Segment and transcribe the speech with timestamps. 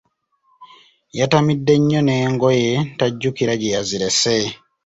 [1.19, 4.35] Yatamidde nnyo n’engoye tajjukira gye yazirese.